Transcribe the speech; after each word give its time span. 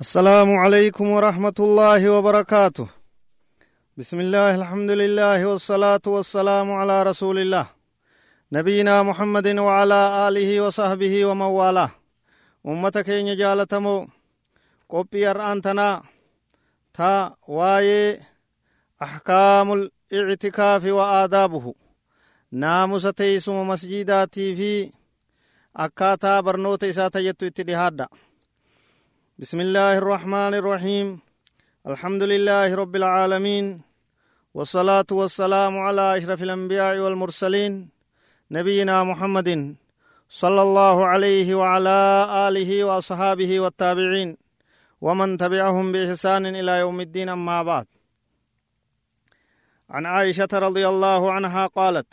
السلام 0.00 0.56
عليكم 0.56 1.06
ورحمة 1.10 1.58
الله 1.60 2.10
وبركاته. 2.10 2.88
بسم 3.96 4.20
الله 4.20 4.54
الحمد 4.54 4.90
لله 4.90 5.46
والصلاة 5.46 6.00
والسلام 6.06 6.72
على 6.72 7.02
رسول 7.02 7.38
الله. 7.38 7.66
نبينا 8.52 9.02
محمد 9.02 9.48
وعلى 9.58 10.00
آله 10.28 10.60
وصحبه 10.60 11.24
ومن 11.24 11.50
والاه. 11.52 11.90
أمتك 12.66 13.10
إن 13.10 13.36
جالتمو. 13.36 14.08
قبي 14.88 15.30
أرأنتنا 15.30 16.02
تا 16.94 17.36
واي 17.48 18.20
أحكام 19.02 19.90
الاعتكاف 20.12 20.84
وآدابه. 20.84 21.74
ناموس 22.52 23.02
تيسم 23.02 23.68
مسجداتي 23.68 24.56
في. 24.56 24.92
أكاتا 25.76 26.40
برنوت 26.40 26.84
إساتا 26.84 27.20
يتو 27.20 27.46
اتدهادا. 27.46 28.08
بسم 29.40 29.60
الله 29.60 29.98
الرحمن 30.04 30.52
الرحيم 30.60 31.06
الحمد 31.86 32.22
لله 32.22 32.68
رب 32.74 32.94
العالمين 32.96 33.80
والصلاة 34.54 35.10
والسلام 35.12 35.78
على 35.78 36.04
أشرف 36.16 36.42
الأنبياء 36.42 36.98
والمرسلين 36.98 37.88
نبينا 38.50 38.96
محمد 39.04 39.48
صلى 40.28 40.62
الله 40.62 40.96
عليه 41.06 41.48
وعلى 41.54 41.98
آله 42.48 42.84
وأصحابه 42.84 43.50
والتابعين 43.60 44.36
ومن 45.00 45.28
تبعهم 45.38 45.92
بإحسان 45.92 46.44
إلى 46.46 46.72
يوم 46.84 47.00
الدين 47.00 47.28
أما 47.28 47.62
بعد 47.62 47.86
عن 49.90 50.06
عائشة 50.06 50.52
رضي 50.52 50.84
الله 50.88 51.32
عنها 51.32 51.66
قالت 51.66 52.12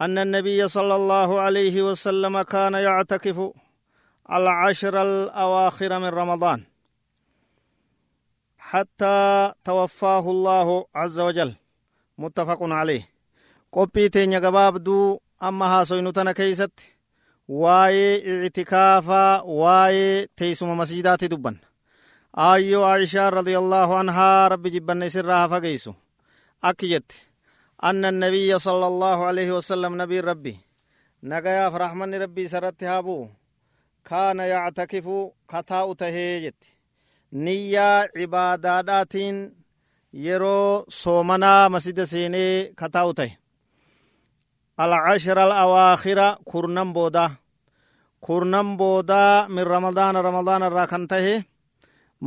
أن 0.00 0.18
النبي 0.18 0.68
صلى 0.68 0.94
الله 0.96 1.40
عليه 1.40 1.82
وسلم 1.82 2.42
كان 2.42 2.74
يعتكف 2.74 3.52
العشر 4.32 5.02
الأواخر 5.02 5.98
من 5.98 6.08
رمضان. 6.08 6.64
حتى 8.58 9.52
توفاه 9.64 10.30
الله 10.30 10.86
عز 10.94 11.20
وجل. 11.20 11.54
متفق 12.18 12.58
عليه. 12.62 13.08
قبي 13.72 14.08
تينيا 14.08 14.38
قبابدو 14.38 15.20
أما 15.42 15.66
هاسوينو 15.66 16.10
تنا 16.10 16.32
كيست. 16.32 16.70
واي 17.48 18.42
اعتكافا 18.42 19.40
واي 19.40 20.26
تيسم 20.36 20.78
مسجدات 20.78 21.24
دبن. 21.24 21.56
آيو 22.38 22.84
عائشة 22.84 23.28
رضي 23.28 23.58
الله 23.58 23.98
عنها 23.98 24.48
رب 24.48 24.66
جبن 24.66 25.08
سرها 25.08 25.46
فقيسو. 25.46 25.94
أكيت 26.64 27.12
أن 27.84 28.04
النبي 28.04 28.58
صلى 28.58 28.86
الله 28.86 29.24
عليه 29.24 29.52
وسلم 29.52 30.02
نبي 30.02 30.20
ربي. 30.20 30.58
نقيا 31.22 31.70
فرحمن 31.70 32.14
ربي 32.22 32.48
سرت 32.48 32.84
هابو. 32.84 33.28
Kaana 34.08 34.44
yactakifu 34.52 35.16
kataa'u 35.46 35.94
tahee 36.00 36.40
jetti 36.44 36.68
niyyaa 37.44 38.06
cibaadaadhaatiin 38.14 39.36
yeroo 40.24 40.84
soomanaa 41.00 41.68
masjida 41.74 42.06
seenee 42.12 42.72
kataa'u 42.80 43.14
tahe 43.14 43.32
alcashra 44.82 45.42
alawaakhira 45.44 46.26
kurnan 46.50 46.92
boodaa 46.96 47.30
kurnan 48.26 48.76
boodaa 48.76 49.48
min 49.48 49.66
ramadaana 49.66 50.22
ramadaana 50.22 50.66
irraa 50.70 50.86
kan 50.92 51.08
tahe 51.08 51.34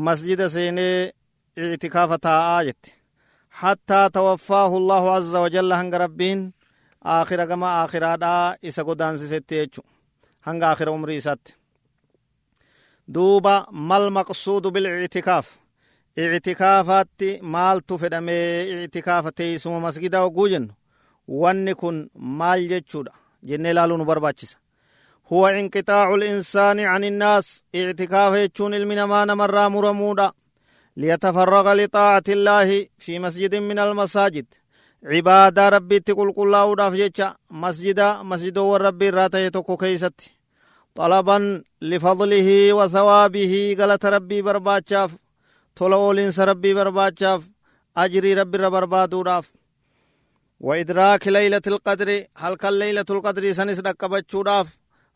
masjida 0.06 0.50
seenee 0.50 1.12
ictikaafa 1.58 2.18
taa'aa 2.28 2.64
jette 2.68 2.90
hattaa 3.62 4.10
tawaffaahu 4.10 4.76
allahu 4.82 5.08
azza 5.18 5.40
wajalla 5.44 5.78
hanga 5.78 5.98
rabbiin 6.06 6.54
aakhira 7.16 7.46
gama 7.52 7.68
aakhiraadhaa 7.82 8.56
isa 8.62 8.82
godaansisetti 8.88 9.56
jechu 9.56 9.82
hanga 10.48 10.70
aakhira 10.70 10.92
umrii 10.92 11.18
isaatti 11.22 11.56
duuba 13.08 13.68
mal 13.72 14.10
maqsuudu 14.10 14.72
bilictikaaf 14.72 15.48
ictikaafaatti 16.16 17.40
maaltu 17.42 17.98
fedhame 17.98 18.36
ictikaafa 18.86 19.32
teeysuma 19.32 19.80
masgida 19.80 20.20
hogguu 20.20 20.48
jennu? 20.48 20.74
Wanni 21.28 21.76
kun 21.76 22.10
maal 22.14 22.68
jechuudha? 22.70 23.12
Jennee 23.44 23.72
ilaaluu 23.72 23.98
nu 23.98 24.06
barbaachisa. 24.06 24.58
Huwa 25.30 25.58
inqixaacu 25.58 26.18
linsaani 26.18 26.84
can 26.84 27.04
innaas 27.04 27.64
ictikaafa 27.74 28.38
jechuun 28.38 28.74
ilmi 28.74 28.96
namaa 28.96 29.26
namarraa 29.26 29.70
muramuudha. 29.70 30.34
Liyatafarraqa 30.96 31.76
lixaacati 31.76 32.32
illaahi 32.32 32.92
fi 33.00 33.20
masjidin 33.20 33.64
min 33.64 33.80
almasaajid. 33.80 34.46
Cibaadaa 35.10 35.70
rabbiitti 35.70 36.14
qulqullaa'uudhaaf 36.14 36.94
jecha 36.96 37.36
masjida 37.50 38.24
masjidoowwan 38.24 38.82
rabbii 38.82 39.08
irraa 39.08 39.30
ta'e 39.30 39.52
tokko 39.52 39.78
keeysatti 39.78 40.32
طلبا 40.96 41.64
لفضله 41.82 42.74
وثوابه 42.74 43.76
غلط 43.80 44.06
ربي 44.06 44.42
برباچاف 44.42 45.12
تولا 45.76 45.96
اولين 45.96 46.32
ربي 46.40 46.74
برباچاف 46.74 47.42
أجري 47.98 48.34
ربي 48.34 48.58
ربربادو 48.58 49.22
راف 49.22 49.52
وإدراك 50.60 51.28
ليلة 51.28 51.62
القدر 51.68 52.24
هل 52.38 52.56
كان 52.56 52.80
ليلة 52.80 53.06
القدر 53.10 53.54
سنس 53.54 53.80
دقبچو 53.80 54.42
راف 54.42 54.68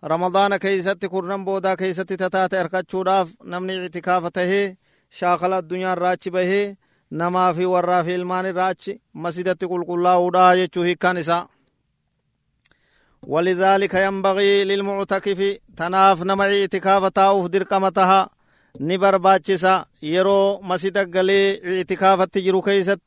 رمضان 0.04 0.58
كيست 0.58 1.06
كرنم 1.06 1.46
بودا 1.46 1.76
كيست 1.76 2.14
تتات 2.14 2.54
اركچو 2.54 3.02
راف 3.02 3.28
نمني 3.46 3.82
اعتكافته 3.82 4.76
شاخل 5.12 5.54
الدنيا 5.54 5.94
راچ 5.94 6.28
به 6.30 6.76
نما 7.12 7.54
في 7.54 7.66
ورا 7.66 8.04
في 8.04 8.16
المان 8.16 8.46
راچ 8.58 8.92
مسجدت 9.14 9.66
قل 9.66 9.84
قل 9.84 9.94
الله 9.94 10.18
ودا 10.18 10.54
يچو 10.54 10.82
هكان 10.82 11.18
إسا 11.18 11.48
ولذلك 13.28 13.94
ينبغي 13.94 14.64
للمعتكف 14.64 15.58
تناف 15.78 16.24
نمعي 16.24 16.62
اعتكاف 16.62 17.04
تاوف 17.06 17.48
درقمتها 17.48 18.30
نبرباچسا 18.80 19.86
يرو 20.02 20.62
مسجد 20.62 21.18
قلي 21.18 21.78
اعتكاف 21.78 22.22
تجرو 22.22 22.62
كيست. 22.62 23.00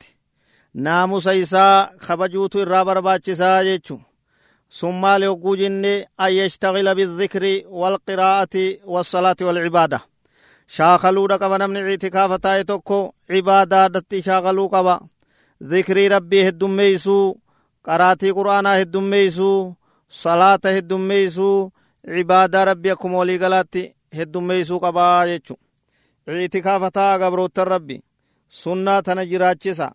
ناموس 0.75 1.29
إيسا 1.29 1.91
خبجوت 2.01 2.57
الرا 2.57 2.83
برباچسا 2.83 3.61
يچو 3.61 3.99
ثم 4.79 5.07
ليوقو 5.07 5.55
جني 5.57 6.09
أن 6.21 6.33
يشتغل 6.33 6.95
بالذكر 6.95 7.63
والقراءة 7.67 8.77
والصلاة 8.85 9.37
والعبادة. 9.41 10.01
شاخلو 10.69 11.27
دقب 11.27 11.53
نمني 11.53 11.91
اعتكاف 11.91 12.33
تاي 12.33 12.65
توكو 12.65 13.13
عبادة 13.31 13.87
دتي 13.87 14.23
شاخلو 14.23 14.67
قبا. 14.67 15.01
ذكري 15.63 16.09
ربي 16.09 16.49
هدوميسو 16.49 17.37
قراتي 17.85 18.31
قرآنا 18.31 18.83
هدوميسو 18.83 19.73
salaata 20.11 20.69
heddummeeysuu 20.77 21.73
cibaadaa 22.15 22.65
rabbi 22.65 22.91
akkuma 22.91 23.19
walii 23.19 23.39
galaatti 23.39 23.83
heddummeeysuu 24.17 24.81
qabaa 24.81 25.27
jechu 25.27 25.55
itikaafataa 26.45 27.19
gabroottan 27.19 27.67
rabbi 27.69 27.97
sunnaa 28.49 29.03
tana 29.03 29.25
jiraachisa 29.27 29.91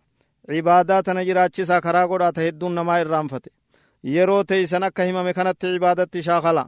cibaadaa 0.50 1.02
tana 1.02 1.24
jiraachisa 1.24 1.80
karaa 1.80 2.06
godhaata 2.08 2.40
hedduun 2.40 2.74
namaa 2.74 2.98
irraanfate 3.00 3.50
yeroo 4.14 4.44
teeysan 4.44 4.82
akka 4.88 5.02
himame 5.04 5.32
kanatti 5.34 5.66
cibaadatti 5.74 6.22
shaakala 6.22 6.64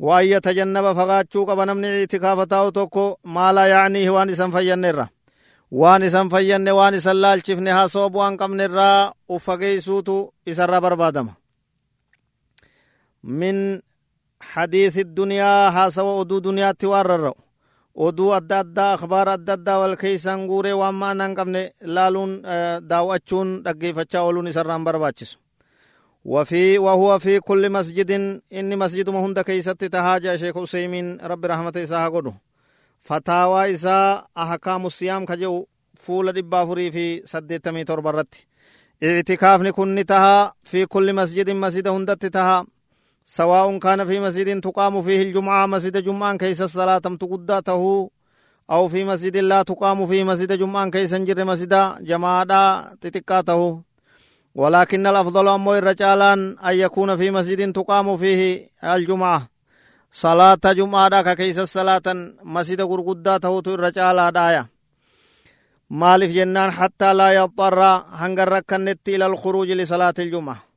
waan 0.00 0.28
yatajannaba 0.30 0.94
fagaachuu 0.94 1.46
qaba 1.46 1.66
namni 1.66 2.02
itikaafataa 2.02 2.70
tokko 2.72 3.04
maalaa 3.24 3.66
yaacniihi 3.72 4.10
waan 4.16 4.30
isan 4.30 4.52
fayyannerra 4.52 5.06
waan 5.80 6.02
isan 6.02 6.28
fayyanne 6.30 6.72
waan 6.78 6.94
isan 6.94 7.16
laalchifne 7.22 7.70
haasoo 7.70 8.08
bu'aan 8.10 8.36
qabnerraa 8.40 9.12
uffageeysuutu 9.28 10.16
isarra 10.46 10.80
barbaadama 10.80 11.32
من 13.24 13.80
حديث 14.40 14.98
الدنيا 14.98 15.68
هاسوا 15.68 16.20
أدو 16.20 16.38
دنيا 16.38 16.72
توارر 16.72 17.34
أدو 17.96 18.32
أدى 18.32 18.54
أدى 18.54 18.80
أخبار 18.80 19.34
أدى 19.34 19.52
أدى 19.52 19.70
والكيسان 19.70 20.46
غوري 20.46 20.72
وما 20.72 21.14
ننقبن 21.14 21.70
لالون 21.82 22.42
داوأتشون 22.88 23.62
دقيفتشا 23.62 24.18
أولون 24.18 24.52
سران 24.52 24.84
برباتشس. 24.84 25.38
وفي 26.24 26.78
وهو 26.78 27.18
في 27.18 27.40
كل 27.40 27.70
مسجد 27.70 28.10
إني 28.52 28.76
مسجد 28.76 29.10
مهند 29.10 29.40
كيست 29.40 29.84
تهاجا 29.84 30.36
شيخ 30.36 30.58
حسيمين 30.58 31.20
رب 31.20 31.44
رحمة 31.44 31.72
إساها 31.76 32.08
قدو. 32.08 32.32
فتاوى 33.02 33.74
إسا 33.74 34.26
أحكام 34.38 34.86
الصيام 34.86 35.24
كجو 35.24 35.66
فول 35.94 36.32
دبافري 36.32 36.90
في 36.90 37.22
سدتمي 37.26 37.84
تربرت 37.84 38.34
اعتكافني 39.02 39.72
كن 39.72 40.04
تها 40.06 40.54
في 40.62 40.86
كل 40.86 41.12
مسجد 41.12 41.50
مسجد 41.50 41.88
هندت 41.88 42.26
تها 42.26 42.66
سواء 43.28 43.78
كان 43.78 44.04
في 44.04 44.20
مسجد 44.20 44.60
تقام 44.60 45.02
فيه 45.02 45.22
الجمعة 45.22 45.66
مسجد 45.66 45.96
جمعة 45.96 46.36
كيس 46.36 46.62
الصلاة 46.62 46.98
تقداته 46.98 48.10
أو 48.70 48.88
في 48.88 49.04
مسجد 49.04 49.36
لا 49.36 49.62
تقام 49.62 50.06
فيه 50.06 50.24
مسجد 50.24 50.52
جمعة 50.52 50.90
كيس 50.90 51.14
نجر 51.14 51.44
مسجد 51.44 51.72
جماعة 52.00 52.94
تتكاته. 52.94 53.82
ولكن 54.54 55.06
الأفضل 55.06 55.48
أمو 55.48 55.74
الرجالان 55.74 56.58
أن 56.58 56.74
يكون 56.74 57.16
في 57.16 57.30
مسجد 57.30 57.72
تقام 57.72 58.16
فيه 58.16 58.70
الجمعة. 58.84 59.48
صلاة 60.12 60.64
جمعة 60.64 61.34
كيس 61.34 61.58
الصلاة 61.58 62.06
مسجد 62.42 62.80
قرقداته 62.80 63.62
الرجال 63.66 64.32
دايا. 64.32 64.66
مالف 65.90 66.32
جنان 66.32 66.70
حتى 66.70 67.12
لا 67.12 67.32
يضطر 67.32 67.82
هنگر 68.20 68.48
ركنت 68.48 69.08
إلى 69.08 69.26
الخروج 69.26 69.70
لصلاة 69.70 70.14
الجمعة. 70.18 70.67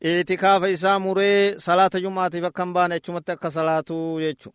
itikaafa 0.00 0.68
isaa 0.68 0.98
muree 0.98 1.54
salaata 1.58 2.00
jumaatiif 2.00 2.44
akkan 2.44 2.72
baane 2.72 2.94
achumatti 2.94 3.32
akka 3.32 3.50
salaatu 3.50 4.18
jechu. 4.20 4.52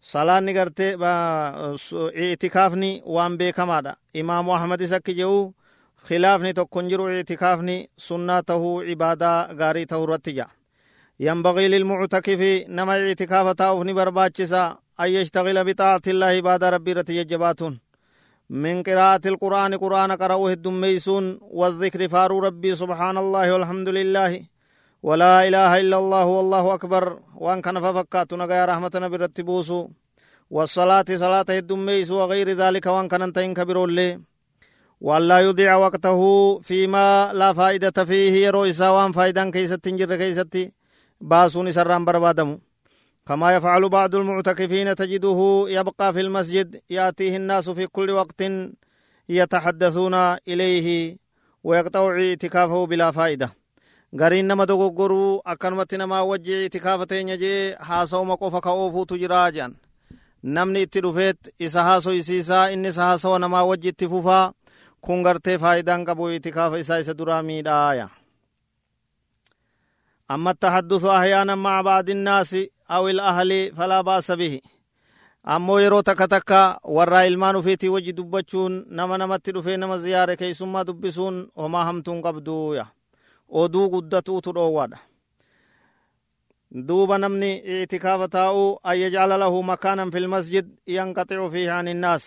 Salaanni 0.00 0.52
gartee 0.54 0.96
itikaafni 2.32 3.02
waan 3.06 3.38
beekamaadha. 3.38 3.96
Imaamu 4.14 4.54
ahmad 4.54 4.80
is 4.80 4.92
akki 4.92 5.14
jehu 5.14 5.54
khilaafni 6.08 6.54
tokkon 6.54 6.88
jiru 6.88 7.08
itikaafni 7.20 7.90
sunnaa 7.96 8.42
tahuu 8.42 8.82
ibaadaa 8.82 9.54
gaarii 9.54 9.86
tahuu 9.86 10.04
irratti 10.04 10.32
jaa. 10.32 10.50
Yanbagii 11.18 11.68
lilmuctakifi 11.68 12.64
nama 12.68 12.96
itikaafa 12.98 13.54
taa'uuf 13.54 13.84
ni 13.86 13.94
barbaachisa. 13.94 14.76
An 14.98 15.12
yashtagila 15.12 15.64
bixaati 15.64 16.10
illaahi 16.10 16.38
ibaadaa 16.38 16.70
rabbii 16.70 16.90
irratti 16.90 17.14
jajjabaatuun. 17.14 17.78
من 18.50 18.82
قراءة 18.82 19.28
القرآن 19.28 19.74
قرآن 19.74 20.12
قرأوه 20.12 20.52
الدميسون 20.52 21.38
والذكر 21.42 22.08
فارو 22.08 22.38
ربي 22.38 22.74
سبحان 22.74 23.16
الله 23.18 23.52
والحمد 23.52 23.88
لله 23.88 24.32
ولا 25.02 25.48
إله 25.48 25.80
إلا 25.80 25.96
الله 25.98 26.24
والله 26.24 26.74
أكبر 26.74 27.04
وأن 27.36 27.60
كان 27.60 27.80
ففكات 27.80 28.34
نغير 28.34 28.68
رحمة 28.68 28.90
نبي 28.94 29.16
رتبوسو 29.16 29.88
والصلاة 30.50 31.04
صلاة 31.08 31.44
الدميس 31.50 32.10
وغير 32.10 32.48
ذلك 32.62 32.86
وأن 32.86 33.08
كان 33.08 33.22
انتين 33.22 33.54
كبير 33.54 33.84
اللي 33.84 34.20
وأن 35.00 35.22
لا 35.28 35.38
يضيع 35.40 35.76
وقته 35.76 36.20
فيما 36.60 37.32
لا 37.34 37.52
فائدة 37.52 38.04
فيه 38.04 38.46
يرو 38.46 38.64
إسا 38.64 38.88
وأن 38.88 39.12
فائدا 39.12 39.50
كيست 39.50 39.84
تنجر 39.84 40.16
كيست 40.16 40.72
باسون 41.20 41.72
سران 41.72 42.04
بربادمو. 42.04 42.67
كما 43.28 43.54
يفعل 43.56 43.88
بعض 43.88 44.14
المعتكفين 44.14 44.94
تجده 44.94 45.64
يبقى 45.68 46.12
في 46.12 46.20
المسجد 46.20 46.80
يأتيه 46.90 47.36
الناس 47.36 47.70
في 47.70 47.86
كل 47.86 48.10
وقت 48.10 48.42
يتحدثون 49.28 50.14
إليه 50.48 51.16
ويقطع 51.64 52.10
اعتكافه 52.10 52.86
بلا 52.86 53.10
فائدة 53.10 53.50
gariin 54.16 54.46
nama 54.48 54.66
dogoggoruu 54.66 55.40
akkanumatti 55.44 55.96
namaa 55.96 56.22
wajji 56.22 56.64
itikaafa 56.64 57.06
teenya 57.06 57.36
jee 57.36 57.74
haasawuma 57.88 58.36
qofa 58.36 58.60
ka 58.60 58.70
oofuutu 58.72 59.18
jiraa 59.18 59.50
jedhan 59.50 59.74
namni 60.42 60.82
itti 60.82 61.00
dhufeet 61.00 61.52
isa 61.58 61.82
haasoysiisaa 61.84 62.70
inni 62.70 62.88
isa 62.88 63.04
haasawa 63.04 63.38
namaa 63.38 63.64
wajji 63.64 63.88
itti 63.88 64.08
fufaa 64.08 64.52
kun 65.00 65.22
gartee 65.22 65.58
faayidaan 65.58 66.04
qabu 66.08 66.30
itikaafa 66.30 66.78
isaa 66.78 66.98
isa 67.04 67.14
duraa 67.14 67.42
miidhaaya 67.42 68.08
أما 70.30 70.50
التحدث 70.50 71.04
أحيانا 71.04 71.54
مع 71.54 71.80
بعض 71.80 72.10
الناس 72.10 72.56
awil 72.88 73.20
ahali 73.20 73.60
falaa 73.76 74.02
baasa 74.02 74.36
bihi. 74.36 74.60
Ammoo 75.44 75.78
yeroo 75.80 76.02
takka 76.02 76.26
takka 76.28 76.80
warraa 76.84 77.22
ilmaan 77.30 77.56
ufiitii 77.56 77.88
wajji 77.88 78.12
dubbachuun 78.12 78.84
nama 78.90 79.18
namatti 79.18 79.52
dhufee 79.52 79.76
nama 79.76 79.98
ziyaare 79.98 80.36
keessummaa 80.36 80.84
dubbisuun 80.84 81.36
homaa 81.56 81.84
hamtuun 81.84 82.22
qabduuya 82.22 82.86
oduu 83.48 83.88
guddatuutu 83.92 84.52
dhoowwaadha 84.52 84.98
duuba 86.88 87.18
namni 87.18 87.50
itikaafa 87.82 88.28
taa'uu 88.28 88.78
ayyajaala 88.90 89.36
lahu 89.42 89.62
makaanan 89.70 90.10
fil 90.12 90.28
masjid 90.34 90.66
yanqaxi'u 90.96 91.46
fiihaan 91.54 91.88
innaas 91.94 92.24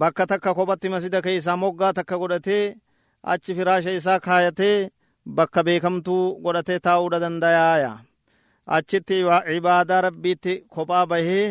bakka 0.00 0.26
takka 0.30 0.54
kophatti 0.58 0.88
masida 0.94 1.22
keeysaa 1.26 1.56
moggaa 1.62 1.92
takka 1.98 2.16
godhatee 2.22 2.76
achi 3.32 3.54
firaasha 3.58 3.90
isaa 3.98 4.20
kaayatee 4.26 4.90
bakka 5.26 5.60
beekamtuu 5.66 6.22
godhatee 6.44 6.78
taa'uudha 6.86 7.18
dandayaaya 7.24 7.90
achitti 8.76 9.16
cibaadaa 9.48 10.00
rabbiitti 10.06 10.52
kophaa 10.74 11.06
bahee 11.10 11.46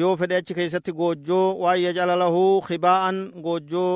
yoo 0.00 0.16
fedhe 0.20 0.36
achi 0.40 0.54
keessatti 0.58 0.92
goojjoo 1.00 1.46
waan 1.62 1.80
yajcala 1.84 2.16
lahu 2.22 2.42
khibaa'an 2.66 3.16
goojjoo 3.44 3.94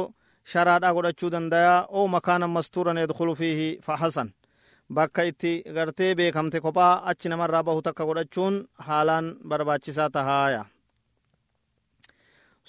sharaadha 0.53 0.93
godhachuu 0.97 1.31
dandaya 1.35 1.75
oo 1.99 2.07
makaanan 2.15 2.51
mastuuran 2.57 3.01
yadkulu 3.03 3.35
fiihi 3.41 3.69
fahasan 3.87 4.29
bakka 4.95 5.23
itti 5.31 5.53
gartee 5.77 6.15
beekamte 6.19 6.61
kophaa 6.65 6.93
achi 7.11 7.29
namarraa 7.29 7.63
bahu 7.69 7.83
takka 7.87 8.05
godhachuun 8.09 8.55
haalaan 8.87 9.27
barbaachisaa 9.49 10.11
tahaaya 10.17 10.63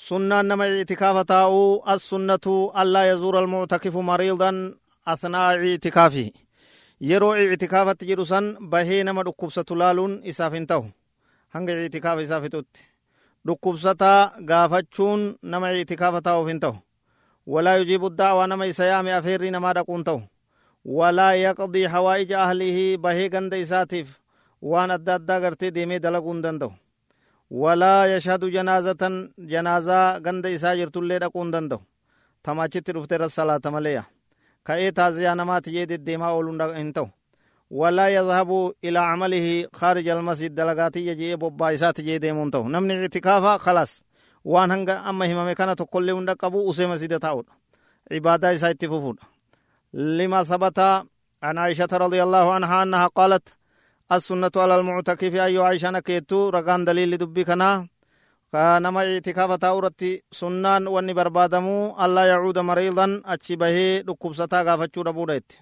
sunnaan 0.08 0.48
nama 0.48 0.66
itikaafa 0.84 1.24
taa'uu 1.31 1.81
as 1.94 2.02
sunnatu 2.10 2.54
allaa 2.81 3.06
yazuura 3.12 3.40
almuctakifu 3.40 4.02
mariidan 4.10 4.58
athnaa 5.14 5.52
itikaafihi 5.76 6.31
yeroo 7.01 7.36
itikaafatti 7.38 8.06
jedhu 8.06 8.25
san 8.25 8.57
bahee 8.69 9.04
nama 9.04 9.24
dhukkubsatu 9.24 9.75
laaluun 9.75 10.19
isaaf 10.24 10.54
hin 10.54 10.68
ta'u 10.68 10.86
hanga 11.54 11.78
itikaafa 11.86 12.22
isaa 12.22 12.42
fixutti 12.42 12.81
dhukkubsataa 13.48 14.31
gaafachuun 14.50 15.36
nama 15.42 15.72
itikaafa 15.72 16.22
taa'uuf 16.22 16.48
hin 16.48 16.60
ta'u 16.60 16.75
walaa 17.48 17.75
yujiibu 17.78 18.10
da'waa 18.10 18.48
nama 18.48 18.66
isa 18.66 18.86
yaame 18.86 19.13
afeerrii 19.13 19.51
namaa 19.51 19.74
dhaquun 19.80 20.04
ta'u 20.04 20.19
walaa 20.86 21.34
yaqdii 21.34 21.86
hawaa'ija 21.96 22.44
ahlihi 22.44 22.98
bahee 22.98 23.30
ganda 23.30 23.57
isaatiif 23.57 24.10
waan 24.62 24.92
adda 24.92 25.16
addaa 25.16 25.40
gartee 25.40 25.72
deemee 25.72 26.00
dalaguu 26.00 26.36
danda'u 26.44 26.72
walaa 27.52 28.06
yashhadu 28.06 28.50
janaazatan 28.52 29.16
janaazaa 29.54 30.19
ganda 30.19 30.50
isaa 30.50 30.75
jirtullee 30.75 31.19
dhaquu 31.19 31.52
danda'u 31.52 31.81
tamaachitti 32.44 32.92
dhufte 32.94 33.16
irra 33.16 33.30
salaata 33.30 33.72
maleeya 33.72 34.04
كأي 34.65 34.91
تازيا 34.91 35.33
نمات 35.33 35.67
يدد 35.67 36.03
ديما 36.03 36.29
أولون 36.29 36.61
انتو 36.61 37.07
ولا 37.71 38.07
يذهب 38.07 38.73
إلى 38.83 39.00
عمله 39.00 39.67
خارج 39.73 40.07
المسجد 40.07 40.56
دلقاتي 40.56 41.07
يجي 41.07 41.35
ببايسات 41.35 42.00
يدي 42.00 42.31
منتو 42.31 42.63
نمني 42.73 42.94
اعتكافا 43.01 43.57
خلاص 43.57 43.91
وان 44.45 44.71
هنگا 44.71 45.09
أما 45.09 45.25
هما 45.33 45.51
مكانا 45.51 45.73
تقول 45.73 46.07
لون 46.07 46.29
قبو 46.29 46.69
اسي 46.69 46.85
مسجد 46.85 47.19
تاول 47.19 47.45
عبادة 48.11 48.57
سايت 48.57 48.85
فوفون 48.85 49.15
لما 49.94 50.44
ثبت 50.44 50.79
عن 51.44 51.57
عائشة 51.57 51.88
رضي 51.94 52.23
الله 52.23 52.53
عنها 52.53 52.83
أنها 52.83 53.07
قالت 53.07 53.47
السنة 54.11 54.51
على 54.56 54.75
المعتكف 54.75 55.35
أي 55.35 55.57
عائشة 55.57 55.89
نكيتو 55.91 56.50
رقان 56.50 56.85
دليل 56.85 57.17
دبي 57.17 57.44
نما 58.54 59.01
اعتكاف 59.13 59.51
تاورتي 59.51 60.24
سنان 60.31 60.88
واني 60.88 61.13
بربادمو 61.13 62.06
الله 62.06 62.25
يعود 62.25 62.57
مريضا 62.60 63.22
أتشي 63.25 63.56
به 63.56 64.00
ركب 64.10 64.34
ستا 64.34 64.62
غافتشو 64.62 65.01
ربودت 65.01 65.57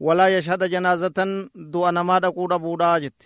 ولا 0.00 0.28
يشهد 0.28 0.64
جنازة 0.64 1.48
دو 1.54 1.90
نما 1.90 2.18
دقو 2.18 2.46
ربوداجت 2.46 3.22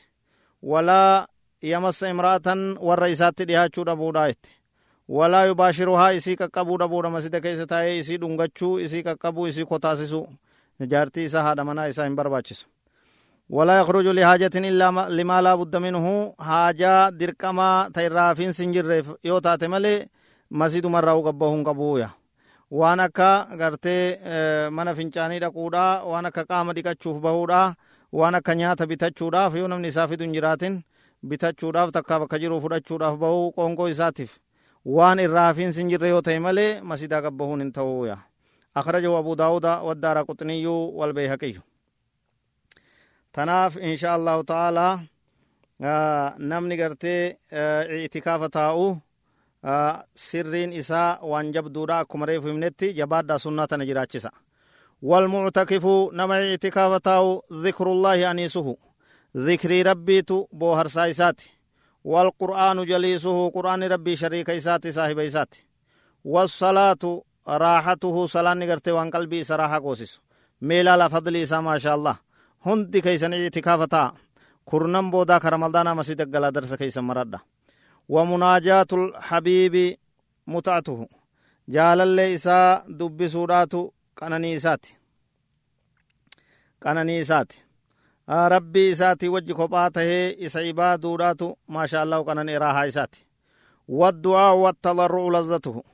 ولا 0.63 1.27
يمس 1.63 2.05
امرأة 2.05 2.49
والرئيسات 2.81 3.43
ديهاتشو 3.43 3.83
ربوداجت 3.83 4.47
ولا 5.09 5.45
يباشرها 5.45 6.17
إسي 6.17 6.37
كقبو 6.37 6.77
ربودا 6.77 7.09
مسجد 7.09 7.37
كيسة 7.37 7.65
تاي 7.65 8.01
إسي 8.01 8.17
دنگچو 8.17 8.79
إسي 8.79 9.03
كقبو 9.03 9.49
إسي 9.49 9.65
كتاسسو 9.65 10.27
جارتي 10.81 11.25
إسا 11.25 11.41
هذا 11.41 11.63
منا 11.63 11.89
إسا 11.89 12.07
امبرباچسو 12.07 12.67
ولا 13.51 13.81
يخرج 13.81 14.07
لحاجة 14.07 14.55
إلا 14.57 15.09
لما 15.09 15.43
لا 15.43 15.55
بد 15.55 15.77
منه 15.77 16.35
حاجة 16.49 17.09
دركما 17.11 17.91
تيرافين 17.95 18.53
سنجر 18.53 19.05
يوتا 19.25 19.57
تملي 19.57 20.09
مسجد 20.51 20.87
مرة 20.87 21.13
قبهن 21.27 21.65
قبويا 21.65 22.11
waan 22.71 23.01
akka 23.01 23.49
gartee 23.57 24.19
mana 24.71 24.93
fincaanii 24.95 25.41
dhaquudha 25.41 26.05
waan 26.05 26.27
akka 26.29 26.45
qaama 26.45 26.73
dhiqachuuf 26.77 27.17
bahuudha 27.25 27.75
waan 28.13 28.35
akka 28.35 28.55
nyaata 28.55 28.87
bitachuudhaaf 28.87 29.55
yoo 29.57 29.69
namni 29.73 29.89
isaa 29.89 30.07
fidu 30.11 30.25
hin 30.25 30.35
jiraatin 30.37 30.75
bitachuudhaaf 31.29 31.91
takka 31.97 32.19
bakka 32.21 32.39
jiru 32.43 32.61
fudhachuudhaaf 32.61 33.17
bahuu 33.23 33.53
qoonqoo 33.57 33.89
isaatiif 33.95 34.37
waan 34.85 35.19
irraafiin 35.25 35.73
sin 35.73 35.89
jirre 35.89 36.09
yoo 36.13 36.21
ta'e 36.23 36.39
malee 36.39 36.81
masidaa 36.91 37.23
qabbahuun 37.27 37.61
hin 37.65 37.73
ta'uuya 37.73 38.19
akhrajahu 38.75 39.17
abu 39.23 39.37
daawuda 39.43 39.73
waddaara 39.89 40.25
quxniyyuu 40.29 40.81
walbeeyhaqiyyu 41.01 41.68
tanaaf 43.36 43.78
insha 43.90 44.14
allahu 44.14 44.44
ta'aalaa 44.44 44.94
namni 46.52 46.78
gartee 46.78 47.38
itikaafa 48.06 48.50
taa'u 48.50 48.86
sirriin 50.16 50.74
isaa 50.74 51.20
waan 51.32 51.54
jabduudha 51.54 52.00
akkuma 52.00 52.26
reefu 52.26 52.48
himnetti 52.48 52.94
jabaadhaa 52.94 53.40
sunnaa 53.40 53.68
tana 53.68 53.86
jiraachisa 53.86 54.32
walmuctakifu 55.10 56.12
nama 56.14 56.40
itikaafa 56.40 57.00
taa'u 57.00 57.42
dhikrullaahi 57.64 58.26
aniisuhu 58.26 58.80
dhikrii 59.46 59.84
rabbiitu 59.84 60.48
booharsaa 60.58 61.06
isaati 61.16 61.54
والقرآن 62.06 62.86
جليسه 62.86 63.50
قرآن 63.50 63.84
ربي 63.84 64.16
شريك 64.16 64.50
إساتي 64.50 64.92
صاحب 64.92 65.20
إساتي 65.20 65.66
والصلاة 66.26 67.04
راحته 67.48 68.26
صلاة 68.26 68.54
نغرتي 68.54 68.92
وان 68.92 69.10
قلبي 69.10 69.44
سراحة 69.44 69.80
قوسس 69.80 70.20
ميلا 70.62 70.98
لفضل 71.08 71.36
إسا 71.36 71.60
ما 71.60 71.78
شاء 71.78 71.96
الله 71.96 72.16
hundi 72.69 73.03
keeysanii 73.03 73.47
itikaafataa 73.47 74.13
kurnan 74.69 75.11
boodaa 75.11 75.41
kara 75.41 75.59
maldaanaa 75.59 75.95
masii 75.99 76.15
daggalaa 76.21 76.53
darsa 76.55 76.77
keessan 76.77 77.05
maradha. 77.05 77.39
Wa 78.09 78.25
munaajaatul 78.25 79.13
habiibi 79.29 79.87
muta'atuhu 80.47 81.07
jaalallee 81.75 82.33
isaa 82.33 82.83
dubbisuudhaatu 82.99 83.81
qananii 84.21 84.53
isaati. 84.59 84.97
Qananii 86.83 87.19
isaati. 87.21 87.65
Rabbii 88.49 88.91
isaati 88.91 89.29
wajji 89.29 89.55
kophaa 89.55 89.91
tahee 89.91 90.37
isa 90.39 90.63
ibaaduudhaatu 90.63 91.59
maasha 91.69 92.03
allahu 92.03 92.25
qananii 92.25 92.59
raahaa 92.59 92.85
isaati. 92.87 93.27
Waddu'aa 93.89 94.55
wattadarru'u 94.55 95.31
lazzatuhu. 95.31 95.85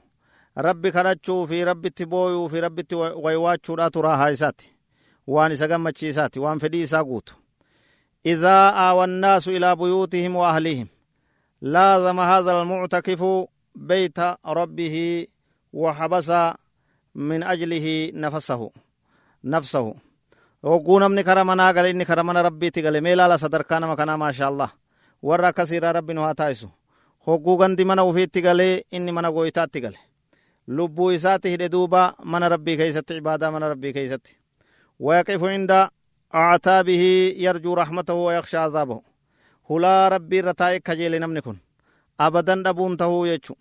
Rabbi 0.56 0.92
kadhachuu 0.92 1.46
fi 1.46 1.64
rabbitti 1.64 2.06
booyuu 2.06 2.48
fi 2.48 2.60
rabbitti 2.60 2.94
waywaachuudhaatu 2.94 4.02
raahaa 4.02 4.28
isaati. 4.30 4.73
Waan 5.26 5.52
isa 5.52 5.68
gammachiisaati 5.68 6.38
waan 6.40 6.60
fedhii 6.60 6.82
isaa 6.82 7.04
guutu 7.04 7.34
aawa 8.76 9.04
annaasu 9.04 9.50
ilaa 9.52 9.76
buyuutihim 9.76 10.36
wa 10.36 10.50
ahlihim 10.50 10.86
لازم 11.64 12.20
هذا 12.20 12.52
المعتكف 12.62 13.46
بيت 13.74 14.18
ربه 14.46 15.26
وحبس 15.72 16.30
من 17.14 17.42
أجله 17.42 18.10
نفسه 18.14 18.70
نفسه 19.44 19.94
hogguu 20.64 20.98
namni 21.00 21.24
kara 21.24 21.44
manaa 21.44 21.72
gale 21.72 21.90
inni 21.90 22.04
kara 22.04 22.22
mana 22.24 22.42
rabbiitti 22.42 22.82
gale 22.82 23.00
mee 23.00 23.12
ilaala 23.12 23.38
sadarkaa 23.38 23.80
nama 23.80 23.96
kanaa 23.96 24.16
maasha 24.16 24.46
allah 24.46 24.70
warra 25.22 25.48
akkasiirraa 25.48 25.92
rabbi 25.92 26.14
nu 26.14 26.20
haa 26.24 26.34
taa'isu 26.34 26.68
hogguu 27.26 27.56
gandi 27.56 27.84
mana 27.84 28.04
ufiitti 28.04 28.40
galee 28.42 28.82
inni 28.90 29.12
mana 29.12 29.32
gooytaatti 29.32 29.80
gale 29.80 29.98
lubbuu 30.68 31.10
isaatti 31.12 31.50
hidhe 31.50 31.68
duuba 31.68 32.14
mana 32.24 32.48
rabbii 32.48 32.76
keeysatti 32.76 33.14
cibaadaa 33.14 33.50
mana 35.00 35.16
rabbii 35.16 35.30
keeysatti 35.30 35.38
wayaqifu 35.38 35.48
inda 35.48 35.90
actaabihi 36.30 37.42
yarjuu 37.44 37.74
raxmatahu 37.74 38.24
wayaksha 38.24 38.64
azaabahu 38.64 39.04
hulaa 39.68 40.08
rabbii 40.08 40.38
irra 40.38 40.54
taa'e 40.54 40.80
kajeele 40.80 41.18
namni 41.18 41.42
kun 41.42 41.60
abadan 42.18 42.62
dhabuun 42.62 42.96
tahuu 42.96 43.26
jechu 43.26 43.56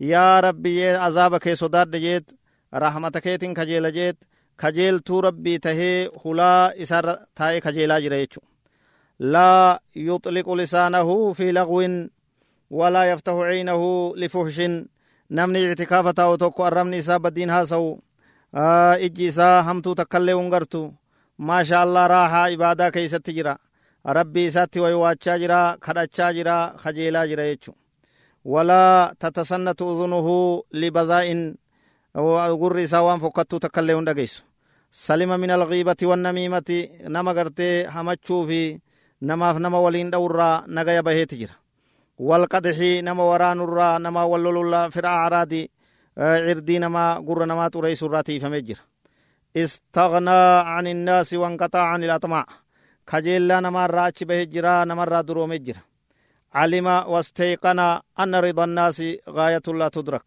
yaa 0.00 0.40
rabbi 0.40 0.74
jee 0.74 0.96
azaaba 0.98 1.38
kee 1.40 1.56
sodaadhe 1.56 2.00
jeet 2.00 2.34
rahmata 2.72 3.20
keetin 3.20 3.54
kajeela 3.54 3.90
jeet 3.90 4.16
kajeeltuu 4.56 5.20
rabbii 5.20 5.58
tahee 5.58 6.08
hulaa 6.24 6.70
isaarra 6.76 7.18
taa'e 7.34 7.60
kajeelaa 7.60 8.00
jira 8.00 8.16
jechu 8.16 8.40
laa 9.18 9.78
yuxliqu 9.94 10.56
lisaanahu 10.56 11.34
fi 11.34 11.52
lagwin 11.52 12.10
walaa 12.70 13.04
yaftahu 13.04 13.40
caynahu 13.40 14.14
lifuhshin 14.16 14.90
namni 15.30 15.76
ijji 19.00 19.26
isaa 19.26 19.62
hamtuu 19.62 19.94
takkaillee 19.94 20.32
hungartu 20.32 20.94
maasha 21.38 21.82
allah 21.82 22.08
raahaa 22.08 22.48
ibaadaa 22.50 22.90
keeysatti 22.90 23.32
jira 23.32 23.56
rabbii 24.04 24.46
isaatti 24.46 24.80
waywaachaa 24.80 25.38
jira 25.38 25.76
kadhachaa 25.80 26.32
jira 26.32 26.74
kajeelaa 26.82 27.26
jira 27.26 27.44
jechu 27.44 27.74
walaa 28.44 29.12
tatasannatu 29.18 29.88
udunuhu 29.92 30.66
libadaa'in 30.72 31.54
gurri 32.58 32.82
isaa 32.82 33.02
waan 33.02 33.20
fokkattuu 33.20 33.60
takkaillee 33.60 33.94
hun 33.94 34.08
salima 34.90 35.38
min 35.38 35.50
algiibati 35.50 36.06
wannamiimati 36.06 36.90
nama 37.08 37.34
gartee 37.34 37.84
hamachuu 37.86 38.46
fi 38.46 38.80
namaaf 39.20 39.58
nama 39.58 39.80
waliin 39.80 40.10
dha'urraa 40.10 40.64
nagaya 40.66 41.02
baheeti 41.02 41.36
jira 41.36 41.54
walqadxii 42.18 43.02
nama 43.02 43.24
waraanurraa 43.24 43.98
nama 43.98 44.26
wallolulla 44.26 44.90
fira 44.90 45.24
acraadi 45.24 45.70
cirdii 46.20 46.78
nama 46.84 47.02
gurra 47.26 47.46
namaa 47.50 47.70
xureysurraa 47.74 48.22
tiifamee 48.28 48.62
jira 48.68 48.82
istagnaa 49.62 50.64
can 50.68 50.86
innaasi 50.92 51.36
wanqaxaa 51.42 51.86
can 51.92 52.02
ilaxmaac 52.06 52.48
kajeellaa 53.10 53.60
namaarraa 53.66 54.04
achi 54.10 54.24
bahe 54.30 54.44
jira 54.52 54.72
namarraa 54.90 55.22
duroome 55.28 55.58
jira 55.66 55.80
calima 56.54 56.94
wasteyqana 57.12 57.86
anna 58.22 58.38
rida 58.44 58.62
annaasi 58.66 59.08
gaayatun 59.36 59.76
laa 59.80 59.90
tudrak 59.96 60.26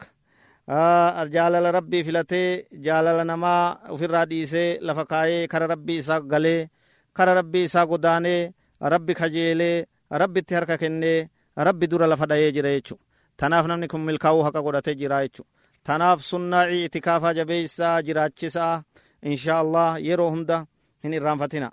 jaalala 1.34 1.72
rabbii 1.78 2.04
filatee 2.08 2.66
jaalala 2.86 3.24
namaa 3.32 3.78
ufirraa 3.94 4.26
dhiisee 4.32 4.80
lafa 4.88 5.06
kaayee 5.12 5.48
kara 5.48 5.68
rabbii 5.74 5.98
isaa 6.04 6.20
galee 6.22 6.70
kara 7.14 7.34
rabbii 7.40 7.64
isaa 7.70 7.86
godaanee 7.92 8.52
rabbi 8.94 9.14
kajeelee 9.20 9.86
rabbitti 10.22 10.56
harka 10.56 10.78
kennee 10.78 11.30
rabbi 11.68 11.88
dura 11.92 12.08
lafa 12.08 12.26
dhayee 12.32 12.52
jira 12.52 12.70
jechu 12.76 12.96
tanaaf 13.38 13.66
namni 13.68 13.88
kun 13.88 14.02
milkaa'uu 14.08 14.44
haqa 14.48 14.62
godhatee 14.66 14.96
jira 15.02 15.22
jechu 15.26 15.44
tanaaf 15.88 16.20
sunnaa 16.32 16.66
itikaafaa 16.68 17.34
jabeeysaa 17.40 18.02
jiraachisaa 18.08 18.84
inshaa 19.32 19.60
allah 19.63 19.90
yeroo 20.08 20.30
hunda 20.36 20.58
hin 21.04 21.13
irraanfatina 21.20 21.70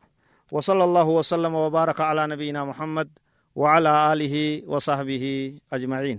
وصلى 0.57 0.85
الله 0.89 1.09
وسلم 1.19 1.55
وبارك 1.55 1.99
على 2.01 2.23
نبينا 2.33 2.61
محمد 2.71 3.09
وعلى 3.61 3.93
آله 4.13 4.35
وصحبه 4.73 5.25
أجمعين 5.73 6.19